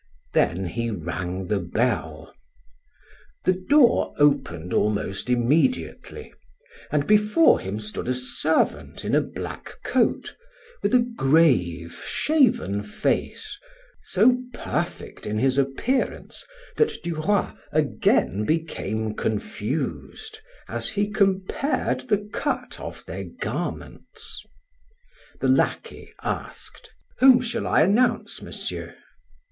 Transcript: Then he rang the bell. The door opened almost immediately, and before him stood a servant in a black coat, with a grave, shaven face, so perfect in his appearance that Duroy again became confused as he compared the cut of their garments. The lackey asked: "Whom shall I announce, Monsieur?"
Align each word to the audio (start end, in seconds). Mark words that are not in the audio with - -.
Then 0.33 0.65
he 0.65 0.89
rang 0.89 1.45
the 1.45 1.59
bell. 1.59 2.33
The 3.43 3.53
door 3.53 4.15
opened 4.17 4.73
almost 4.73 5.29
immediately, 5.29 6.33
and 6.91 7.05
before 7.05 7.59
him 7.59 7.79
stood 7.79 8.07
a 8.07 8.13
servant 8.15 9.05
in 9.05 9.13
a 9.13 9.21
black 9.21 9.75
coat, 9.83 10.35
with 10.81 10.95
a 10.95 11.01
grave, 11.01 12.03
shaven 12.03 12.81
face, 12.81 13.59
so 14.01 14.41
perfect 14.55 15.27
in 15.27 15.37
his 15.37 15.59
appearance 15.59 16.43
that 16.77 16.93
Duroy 17.03 17.51
again 17.71 18.43
became 18.43 19.13
confused 19.13 20.39
as 20.67 20.89
he 20.89 21.11
compared 21.11 22.09
the 22.09 22.27
cut 22.33 22.79
of 22.79 23.05
their 23.05 23.25
garments. 23.25 24.41
The 25.41 25.47
lackey 25.47 26.11
asked: 26.23 26.89
"Whom 27.19 27.39
shall 27.39 27.67
I 27.67 27.83
announce, 27.83 28.41
Monsieur?" 28.41 28.95